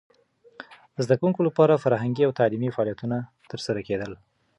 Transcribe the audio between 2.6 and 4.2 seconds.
فعالیتونه ترسره کېدل.